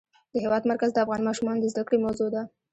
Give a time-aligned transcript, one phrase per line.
[0.31, 2.41] د هېواد مرکز د افغان ماشومانو د زده کړې موضوع ده.